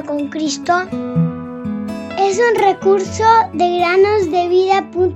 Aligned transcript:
con 0.00 0.28
Cristo 0.28 0.72
es 2.18 2.38
un 2.38 2.54
recurso 2.58 3.24
de 3.52 3.78
granosdevida.cl. 3.78 5.12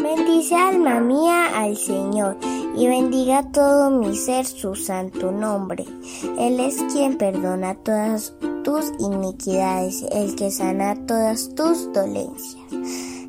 Bendice 0.00 0.54
alma 0.54 1.00
mía 1.00 1.46
al 1.56 1.76
Señor 1.76 2.36
y 2.76 2.86
bendiga 2.86 3.42
todo 3.50 3.90
mi 3.90 4.14
ser 4.14 4.46
su 4.46 4.76
santo 4.76 5.32
nombre. 5.32 5.84
Él 6.38 6.60
es 6.60 6.80
quien 6.92 7.18
perdona 7.18 7.74
todas 7.74 8.34
tus 8.66 8.86
iniquidades, 8.98 10.04
el 10.10 10.34
que 10.34 10.50
sana 10.50 10.96
todas 11.06 11.54
tus 11.54 11.92
dolencias. 11.92 12.64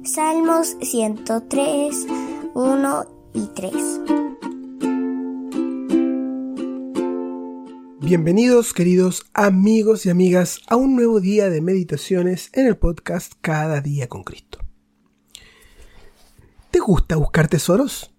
Salmos 0.04 0.76
103, 0.82 2.08
1 2.56 3.06
y 3.36 3.46
3. 3.54 3.74
Bienvenidos 8.00 8.74
queridos 8.74 9.28
amigos 9.36 10.08
y 10.08 10.10
amigas 10.10 10.62
a 10.66 10.76
un 10.76 10.96
nuevo 10.96 11.20
día 11.20 11.52
de 11.52 11.62
meditaciones 11.62 12.50
en 12.54 12.66
el 12.66 12.76
podcast 12.76 13.34
Cada 13.40 13.82
día 13.82 14.10
con 14.10 14.24
Cristo. 14.24 14.58
¿Te 16.72 16.80
gusta 16.80 17.16
buscar 17.16 17.48
tesoros? 17.48 18.12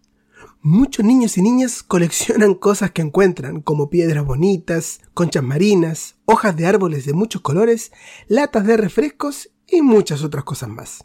Muchos 0.60 1.04
niños 1.04 1.38
y 1.38 1.42
niñas 1.42 1.82
coleccionan 1.86 2.54
cosas 2.54 2.90
que 2.90 3.02
encuentran, 3.02 3.60
como 3.60 3.90
piedras 3.90 4.24
bonitas, 4.24 5.00
conchas 5.14 5.42
marinas, 5.42 6.16
hojas 6.24 6.56
de 6.56 6.66
árboles 6.66 7.06
de 7.06 7.12
muchos 7.12 7.42
colores, 7.42 7.92
latas 8.27 8.66
de 8.66 8.77
refrescos 8.77 9.50
y 9.66 9.83
muchas 9.83 10.24
otras 10.24 10.44
cosas 10.44 10.68
más. 10.68 11.05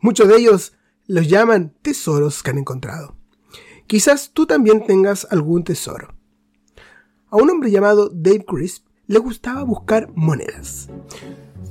Muchos 0.00 0.28
de 0.28 0.36
ellos 0.36 0.74
los 1.06 1.28
llaman 1.28 1.74
tesoros 1.82 2.42
que 2.42 2.50
han 2.50 2.58
encontrado. 2.58 3.16
Quizás 3.86 4.30
tú 4.32 4.46
también 4.46 4.86
tengas 4.86 5.26
algún 5.30 5.64
tesoro. 5.64 6.14
A 7.28 7.36
un 7.36 7.50
hombre 7.50 7.70
llamado 7.70 8.08
Dave 8.08 8.44
Crisp 8.44 8.86
le 9.08 9.18
gustaba 9.18 9.64
buscar 9.64 10.08
monedas. 10.14 10.88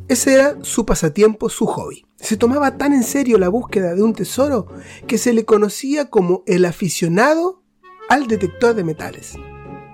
Ese 0.09 0.33
era 0.33 0.57
su 0.63 0.87
pasatiempo, 0.87 1.49
su 1.49 1.67
hobby. 1.67 2.03
Se 2.15 2.35
tomaba 2.35 2.77
tan 2.77 2.93
en 2.93 3.03
serio 3.03 3.37
la 3.37 3.47
búsqueda 3.47 3.93
de 3.93 4.01
un 4.01 4.13
tesoro 4.13 4.65
que 5.05 5.19
se 5.19 5.33
le 5.33 5.45
conocía 5.45 6.09
como 6.09 6.41
el 6.47 6.65
aficionado 6.65 7.61
al 8.09 8.25
detector 8.25 8.73
de 8.73 8.83
metales. 8.83 9.35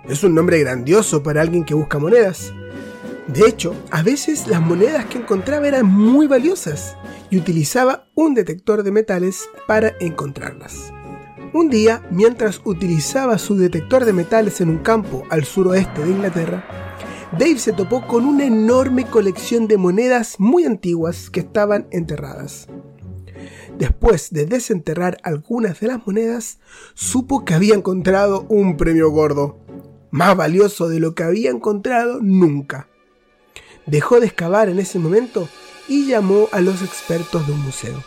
Es 0.07 0.23
un 0.23 0.33
nombre 0.33 0.57
grandioso 0.61 1.21
para 1.21 1.41
alguien 1.41 1.65
que 1.65 1.73
busca 1.73 1.99
monedas. 1.99 2.53
De 3.27 3.45
hecho, 3.45 3.75
a 3.91 4.03
veces 4.03 4.47
las 4.47 4.61
monedas 4.61 5.03
que 5.07 5.17
encontraba 5.17 5.67
eran 5.67 5.85
muy 5.85 6.27
valiosas 6.27 6.95
y 7.29 7.37
utilizaba 7.37 8.07
un 8.15 8.35
detector 8.35 8.83
de 8.83 8.91
metales 8.91 9.49
para 9.67 9.95
encontrarlas. 9.99 10.93
Un 11.51 11.69
día, 11.69 12.07
mientras 12.09 12.61
utilizaba 12.63 13.37
su 13.37 13.57
detector 13.57 14.05
de 14.05 14.13
metales 14.13 14.61
en 14.61 14.69
un 14.69 14.77
campo 14.77 15.23
al 15.29 15.43
suroeste 15.43 16.05
de 16.05 16.11
Inglaterra, 16.11 16.65
Dave 17.37 17.59
se 17.59 17.73
topó 17.73 18.07
con 18.07 18.25
una 18.25 18.45
enorme 18.45 19.05
colección 19.05 19.67
de 19.67 19.77
monedas 19.77 20.39
muy 20.39 20.63
antiguas 20.63 21.29
que 21.29 21.41
estaban 21.41 21.85
enterradas. 21.91 22.67
Después 23.77 24.31
de 24.31 24.45
desenterrar 24.45 25.17
algunas 25.21 25.81
de 25.81 25.87
las 25.87 26.07
monedas, 26.07 26.59
supo 26.93 27.43
que 27.43 27.53
había 27.53 27.75
encontrado 27.75 28.45
un 28.47 28.77
premio 28.77 29.09
gordo, 29.11 29.59
más 30.11 30.37
valioso 30.37 30.87
de 30.87 31.01
lo 31.01 31.13
que 31.13 31.23
había 31.23 31.49
encontrado 31.49 32.19
nunca. 32.21 32.87
Dejó 33.85 34.21
de 34.21 34.27
excavar 34.27 34.69
en 34.69 34.79
ese 34.79 34.97
momento 34.97 35.49
y 35.89 36.07
llamó 36.07 36.47
a 36.53 36.61
los 36.61 36.81
expertos 36.81 37.45
de 37.45 37.51
un 37.51 37.63
museo. 37.63 38.01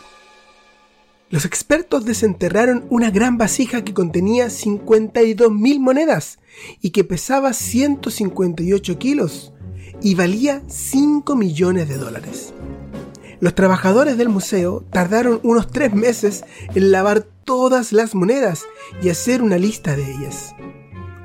Los 1.29 1.45
expertos 1.45 2.03
desenterraron 2.03 2.87
una 2.89 3.11
gran 3.11 3.37
vasija 3.37 3.83
que 3.83 3.93
contenía 3.93 4.47
52.000 4.47 5.79
monedas 5.79 6.39
y 6.81 6.91
que 6.91 7.03
pesaba 7.03 7.53
158 7.53 8.97
kilos 8.97 9.53
y 10.01 10.15
valía 10.15 10.63
5 10.67 11.35
millones 11.35 11.89
de 11.89 11.97
dólares. 11.97 12.53
Los 13.41 13.55
trabajadores 13.55 14.17
del 14.17 14.29
museo 14.29 14.83
tardaron 14.91 15.39
unos 15.43 15.71
tres 15.71 15.93
meses 15.93 16.43
en 16.75 16.91
lavar 16.91 17.25
todas 17.45 17.93
las 17.93 18.13
monedas 18.13 18.65
y 19.01 19.09
hacer 19.09 19.41
una 19.41 19.57
lista 19.57 19.95
de 19.95 20.11
ellas. 20.11 20.53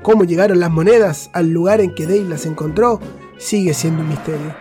Cómo 0.01 0.23
llegaron 0.23 0.59
las 0.59 0.71
monedas 0.71 1.29
al 1.33 1.49
lugar 1.49 1.81
en 1.81 1.93
que 1.93 2.05
Dave 2.05 2.23
las 2.23 2.45
encontró 2.45 3.01
sigue 3.37 3.73
siendo 3.73 4.01
un 4.01 4.09
misterio. 4.09 4.55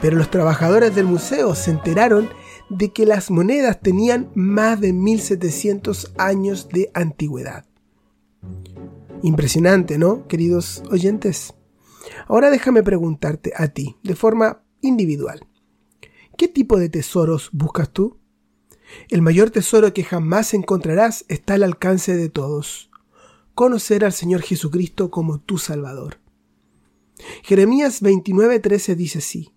Pero 0.00 0.16
los 0.16 0.30
trabajadores 0.30 0.94
del 0.94 1.06
museo 1.06 1.54
se 1.54 1.70
enteraron 1.70 2.30
de 2.68 2.92
que 2.92 3.06
las 3.06 3.30
monedas 3.30 3.80
tenían 3.80 4.30
más 4.34 4.80
de 4.80 4.92
1700 4.92 6.12
años 6.18 6.68
de 6.68 6.90
antigüedad. 6.94 7.64
Impresionante, 9.22 9.98
¿no, 9.98 10.28
queridos 10.28 10.82
oyentes? 10.90 11.54
Ahora 12.28 12.50
déjame 12.50 12.84
preguntarte 12.84 13.52
a 13.56 13.68
ti, 13.68 13.96
de 14.04 14.14
forma 14.14 14.62
individual, 14.80 15.46
¿qué 16.36 16.46
tipo 16.46 16.78
de 16.78 16.88
tesoros 16.88 17.50
buscas 17.52 17.90
tú? 17.90 18.18
El 19.08 19.22
mayor 19.22 19.50
tesoro 19.50 19.92
que 19.92 20.04
jamás 20.04 20.54
encontrarás 20.54 21.24
está 21.28 21.54
al 21.54 21.64
alcance 21.64 22.16
de 22.16 22.28
todos, 22.28 22.90
conocer 23.54 24.04
al 24.04 24.12
Señor 24.12 24.42
Jesucristo 24.42 25.10
como 25.10 25.40
tu 25.40 25.58
Salvador. 25.58 26.20
Jeremías 27.42 28.00
29:13 28.00 28.94
dice 28.94 29.18
así, 29.18 29.52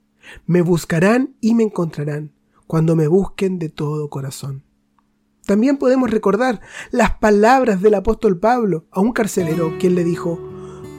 me 0.47 0.63
buscarán 0.63 1.35
y 1.39 1.53
me 1.53 1.63
encontrarán 1.63 2.33
cuando 2.65 2.95
me 2.95 3.07
busquen 3.07 3.59
de 3.59 3.69
todo 3.69 4.09
corazón. 4.09 4.63
También 5.51 5.75
podemos 5.75 6.09
recordar 6.09 6.61
las 6.91 7.17
palabras 7.17 7.81
del 7.81 7.95
apóstol 7.95 8.39
Pablo 8.39 8.85
a 8.89 9.01
un 9.01 9.11
carcelero, 9.11 9.77
quien 9.79 9.95
le 9.95 10.05
dijo, 10.05 10.39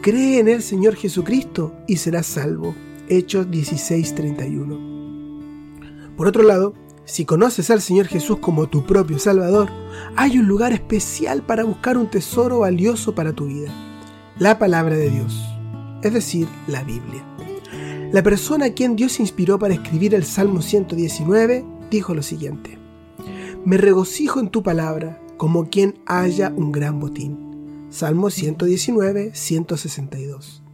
Cree 0.02 0.40
en 0.40 0.48
el 0.48 0.62
Señor 0.62 0.94
Jesucristo 0.94 1.72
y 1.88 1.96
serás 1.96 2.26
salvo. 2.26 2.74
Hechos 3.08 3.50
16:31. 3.50 6.14
Por 6.18 6.26
otro 6.26 6.42
lado, 6.42 6.74
si 7.06 7.24
conoces 7.24 7.70
al 7.70 7.80
Señor 7.80 8.08
Jesús 8.08 8.40
como 8.40 8.68
tu 8.68 8.84
propio 8.84 9.18
Salvador, 9.18 9.70
hay 10.16 10.38
un 10.38 10.46
lugar 10.46 10.74
especial 10.74 11.40
para 11.40 11.64
buscar 11.64 11.96
un 11.96 12.10
tesoro 12.10 12.58
valioso 12.58 13.14
para 13.14 13.32
tu 13.32 13.46
vida, 13.46 13.72
la 14.38 14.58
palabra 14.58 14.96
de 14.96 15.08
Dios, 15.08 15.42
es 16.02 16.12
decir, 16.12 16.46
la 16.66 16.84
Biblia. 16.84 17.24
La 18.12 18.22
persona 18.22 18.66
a 18.66 18.74
quien 18.74 18.96
Dios 18.96 19.18
inspiró 19.18 19.58
para 19.58 19.72
escribir 19.72 20.14
el 20.14 20.24
Salmo 20.24 20.60
119 20.60 21.64
dijo 21.90 22.14
lo 22.14 22.22
siguiente, 22.22 22.81
Me 23.64 23.76
regocijo 23.76 24.40
en 24.40 24.48
tu 24.48 24.64
palabra 24.64 25.20
como 25.36 25.70
quien 25.70 25.94
haya 26.06 26.52
un 26.56 26.72
gran 26.72 26.98
botín. 26.98 27.86
Salmo 27.90 28.30
119, 28.30 29.30
162. 29.34 30.64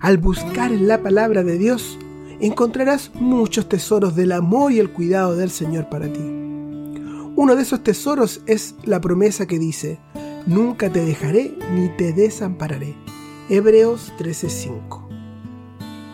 Al 0.00 0.18
buscar 0.18 0.72
en 0.72 0.86
la 0.86 1.02
palabra 1.02 1.42
de 1.42 1.58
Dios, 1.58 1.98
encontrarás 2.40 3.10
muchos 3.14 3.68
tesoros 3.68 4.14
del 4.14 4.30
amor 4.30 4.70
y 4.70 4.78
el 4.78 4.90
cuidado 4.90 5.34
del 5.34 5.50
Señor 5.50 5.88
para 5.88 6.06
ti. 6.12 6.20
Uno 7.34 7.56
de 7.56 7.62
esos 7.62 7.82
tesoros 7.82 8.40
es 8.46 8.76
la 8.84 9.00
promesa 9.00 9.46
que 9.46 9.58
dice, 9.58 9.98
Nunca 10.46 10.92
te 10.92 11.04
dejaré 11.04 11.58
ni 11.74 11.88
te 11.96 12.12
desampararé. 12.12 12.94
Hebreos 13.48 14.12
13:5 14.16 15.08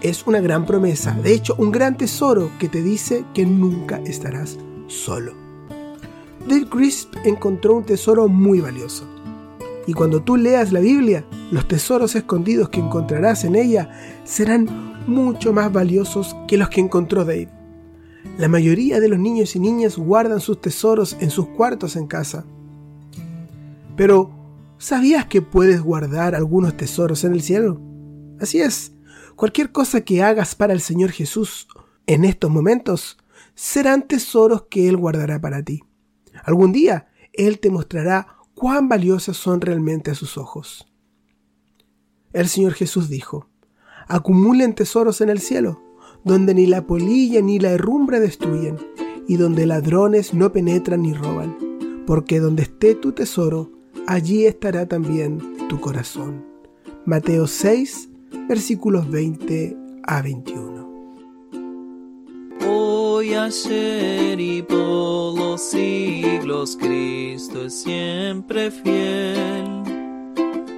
es 0.00 0.26
una 0.26 0.40
gran 0.40 0.64
promesa, 0.64 1.12
de 1.22 1.34
hecho 1.34 1.54
un 1.58 1.70
gran 1.70 1.98
tesoro 1.98 2.50
que 2.58 2.68
te 2.68 2.82
dice 2.82 3.24
que 3.34 3.44
nunca 3.44 4.00
estarás 4.06 4.58
solo. 4.86 5.41
Dale 6.48 6.68
Crisp 6.68 7.14
encontró 7.24 7.76
un 7.76 7.84
tesoro 7.84 8.28
muy 8.28 8.60
valioso. 8.60 9.04
Y 9.86 9.94
cuando 9.94 10.22
tú 10.22 10.36
leas 10.36 10.72
la 10.72 10.80
Biblia, 10.80 11.24
los 11.50 11.66
tesoros 11.66 12.14
escondidos 12.14 12.68
que 12.68 12.80
encontrarás 12.80 13.44
en 13.44 13.56
ella 13.56 13.90
serán 14.24 15.02
mucho 15.06 15.52
más 15.52 15.72
valiosos 15.72 16.36
que 16.46 16.56
los 16.56 16.68
que 16.68 16.80
encontró 16.80 17.24
Dave. 17.24 17.48
La 18.38 18.48
mayoría 18.48 19.00
de 19.00 19.08
los 19.08 19.18
niños 19.18 19.56
y 19.56 19.60
niñas 19.60 19.98
guardan 19.98 20.40
sus 20.40 20.60
tesoros 20.60 21.16
en 21.20 21.30
sus 21.30 21.48
cuartos 21.48 21.96
en 21.96 22.06
casa. 22.06 22.44
Pero, 23.96 24.30
¿sabías 24.78 25.26
que 25.26 25.42
puedes 25.42 25.82
guardar 25.82 26.34
algunos 26.34 26.76
tesoros 26.76 27.24
en 27.24 27.32
el 27.32 27.42
cielo? 27.42 27.80
Así 28.40 28.60
es, 28.60 28.92
Cualquier 29.36 29.72
cosa 29.72 30.02
que 30.02 30.22
hagas 30.22 30.54
para 30.54 30.72
el 30.72 30.80
Señor 30.80 31.10
Jesús 31.10 31.66
en 32.06 32.24
estos 32.24 32.50
momentos 32.50 33.18
serán 33.54 34.06
tesoros 34.06 34.66
que 34.70 34.88
Él 34.88 34.96
guardará 34.96 35.40
para 35.40 35.62
ti. 35.62 35.82
Algún 36.44 36.72
día 36.72 37.08
Él 37.32 37.58
te 37.58 37.70
mostrará 37.70 38.36
cuán 38.54 38.88
valiosas 38.88 39.36
son 39.36 39.60
realmente 39.60 40.10
a 40.10 40.14
sus 40.14 40.38
ojos. 40.38 40.86
El 42.32 42.48
Señor 42.48 42.72
Jesús 42.72 43.08
dijo, 43.08 43.48
acumulen 44.08 44.74
tesoros 44.74 45.20
en 45.20 45.28
el 45.28 45.40
cielo, 45.40 45.82
donde 46.24 46.54
ni 46.54 46.66
la 46.66 46.86
polilla 46.86 47.40
ni 47.42 47.58
la 47.58 47.70
herrumbre 47.70 48.20
destruyen, 48.20 48.76
y 49.28 49.36
donde 49.36 49.66
ladrones 49.66 50.34
no 50.34 50.52
penetran 50.52 51.02
ni 51.02 51.12
roban, 51.12 51.56
porque 52.06 52.40
donde 52.40 52.62
esté 52.62 52.94
tu 52.94 53.12
tesoro, 53.12 53.70
allí 54.06 54.46
estará 54.46 54.86
también 54.86 55.40
tu 55.68 55.80
corazón. 55.80 56.44
Mateo 57.04 57.46
6, 57.46 58.08
versículos 58.48 59.10
20 59.10 59.76
a 60.04 60.22
21. 60.22 60.82
Hoy, 62.68 63.34
ayer 63.34 64.40
y 64.40 64.62
Cristo 66.70 67.64
es 67.64 67.82
siempre 67.82 68.70
fiel. 68.70 69.82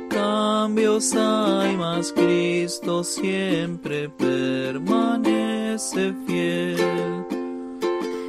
Cambios 0.09 1.15
hay, 1.15 1.77
mas 1.77 2.11
Cristo 2.11 3.05
siempre 3.05 4.09
permanece 4.09 6.15
fiel. 6.27 7.27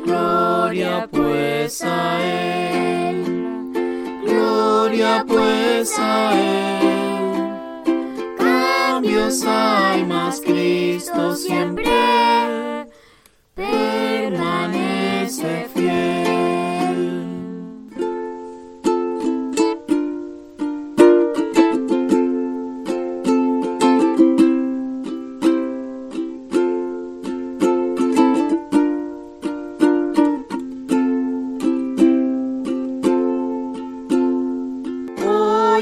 Gloria 0.03 1.07
pues 1.09 1.81
a 1.81 2.21
Él, 2.21 3.23
gloria 4.25 5.23
pues 5.25 5.97
a 5.97 6.37
Él. 6.37 8.35
Cambios 8.37 9.45
hay, 9.47 10.05
mas 10.05 10.41
Cristo 10.41 11.37
siempre 11.37 12.04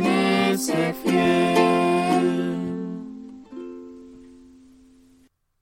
permanece 0.00 0.94
fiel. 1.02 1.79